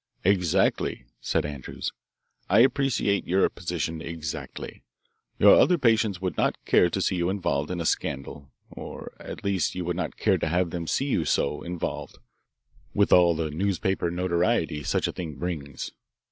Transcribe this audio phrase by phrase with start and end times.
[0.23, 1.91] "Exactly," said Andrews.
[2.49, 4.81] "I appreciate your position exactly.
[5.37, 9.43] Your other patients would not care to see you involved in a scandal or at
[9.45, 12.17] least you would not care to have them see you so involved,
[12.95, 15.91] with all the newspaper notoriety such a thing brings."